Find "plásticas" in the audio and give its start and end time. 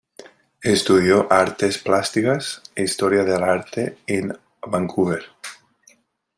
1.77-2.63